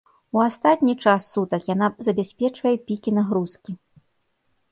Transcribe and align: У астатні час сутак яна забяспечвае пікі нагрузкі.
У 0.37 0.39
астатні 0.43 0.93
час 1.07 1.25
сутак 1.33 1.67
яна 1.73 1.87
забяспечвае 2.07 2.73
пікі 2.87 3.09
нагрузкі. 3.21 3.71